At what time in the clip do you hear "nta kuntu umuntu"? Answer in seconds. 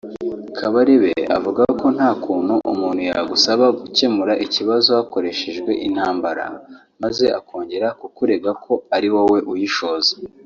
1.95-3.01